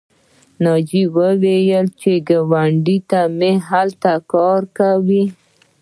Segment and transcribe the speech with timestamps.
[0.63, 2.97] ناجیې وویل چې ګاونډۍ
[3.37, 5.25] مې هلته کار کوي